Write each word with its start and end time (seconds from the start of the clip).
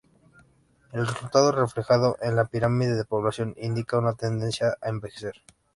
El 0.93 1.05
resultado, 1.05 1.51
reflejado 1.51 2.17
en 2.23 2.35
la 2.35 2.45
pirámide 2.45 2.95
de 2.95 3.05
población, 3.05 3.53
indica 3.59 3.99
una 3.99 4.13
tendencia 4.15 4.75
a 4.81 4.89
envejecer. 4.89 5.35